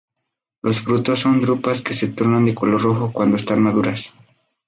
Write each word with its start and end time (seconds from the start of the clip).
Los 0.63 0.81
frutos 0.81 1.19
son 1.19 1.41
drupas 1.41 1.83
que 1.83 1.93
se 1.93 2.07
tornan 2.07 2.43
de 2.45 2.55
color 2.55 2.81
rojo 2.81 3.13
cuando 3.13 3.35
están 3.35 3.61
maduras. 3.61 4.11